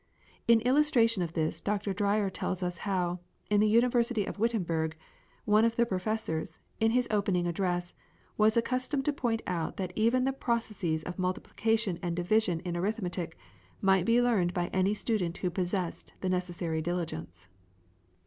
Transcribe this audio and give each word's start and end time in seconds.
In 0.47 0.61
illustration 0.61 1.21
of 1.21 1.33
this 1.33 1.61
Dr. 1.61 1.93
Dreyer 1.93 2.31
tells 2.31 2.63
us 2.63 2.79
how, 2.89 3.19
in 3.51 3.59
the 3.59 3.69
University 3.69 4.25
of 4.25 4.39
Wittenberg, 4.39 4.95
one 5.45 5.63
of 5.63 5.75
the 5.75 5.85
professors, 5.85 6.59
in 6.79 6.89
his 6.89 7.07
opening 7.11 7.45
address, 7.45 7.93
was 8.35 8.57
accustomed 8.57 9.05
to 9.05 9.13
point 9.13 9.43
out 9.45 9.77
that 9.77 9.93
even 9.95 10.23
the 10.23 10.33
processes 10.33 11.03
of 11.03 11.19
multiplication 11.19 11.99
and 12.01 12.15
division 12.15 12.61
in 12.61 12.75
arithmetic 12.75 13.37
might 13.79 14.05
be 14.05 14.19
learned 14.19 14.55
by 14.55 14.69
any 14.73 14.95
student 14.95 15.37
who 15.37 15.51
possessed 15.51 16.13
the 16.21 16.29
necessary 16.29 16.81
diligence. 16.81 17.47